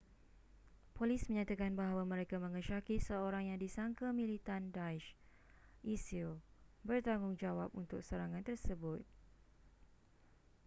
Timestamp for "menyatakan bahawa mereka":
1.29-2.35